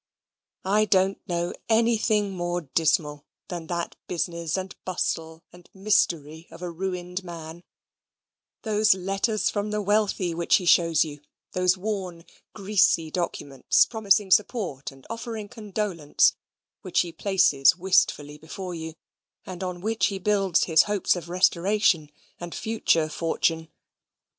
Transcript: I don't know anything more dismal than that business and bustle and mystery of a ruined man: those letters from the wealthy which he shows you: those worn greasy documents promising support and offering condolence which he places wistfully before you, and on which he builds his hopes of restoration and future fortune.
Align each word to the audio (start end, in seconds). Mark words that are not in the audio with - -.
I 0.65 0.85
don't 0.85 1.19
know 1.29 1.53
anything 1.69 2.31
more 2.31 2.61
dismal 2.61 3.23
than 3.49 3.67
that 3.67 3.95
business 4.07 4.57
and 4.57 4.75
bustle 4.83 5.43
and 5.53 5.69
mystery 5.75 6.47
of 6.49 6.63
a 6.63 6.71
ruined 6.71 7.23
man: 7.23 7.63
those 8.63 8.95
letters 8.95 9.51
from 9.51 9.69
the 9.69 9.79
wealthy 9.79 10.33
which 10.33 10.55
he 10.55 10.65
shows 10.65 11.05
you: 11.05 11.21
those 11.51 11.77
worn 11.77 12.25
greasy 12.55 13.11
documents 13.11 13.85
promising 13.85 14.31
support 14.31 14.91
and 14.91 15.05
offering 15.07 15.47
condolence 15.47 16.33
which 16.81 17.01
he 17.01 17.11
places 17.11 17.75
wistfully 17.75 18.39
before 18.39 18.73
you, 18.73 18.95
and 19.45 19.63
on 19.63 19.81
which 19.81 20.07
he 20.07 20.17
builds 20.17 20.63
his 20.63 20.81
hopes 20.89 21.15
of 21.15 21.29
restoration 21.29 22.09
and 22.39 22.55
future 22.55 23.07
fortune. 23.07 23.69